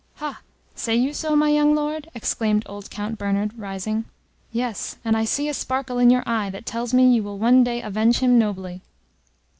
"Ha! 0.15 0.41
say 0.73 0.95
you 0.95 1.13
so, 1.13 1.35
my 1.35 1.49
young 1.51 1.75
Lord?" 1.75 2.09
exclaimed 2.15 2.63
old 2.67 2.89
Count 2.89 3.19
Bernard, 3.19 3.59
rising. 3.59 4.05
"Yes, 4.51 4.95
and 5.05 5.15
I 5.15 5.25
see 5.25 5.47
a 5.47 5.53
sparkle 5.53 5.99
in 5.99 6.09
your 6.09 6.23
eye 6.25 6.49
that 6.49 6.65
tells 6.65 6.91
me 6.91 7.13
you 7.13 7.21
will 7.21 7.37
one 7.37 7.63
day 7.63 7.83
avenge 7.83 8.17
him 8.17 8.39
nobly!" 8.39 8.81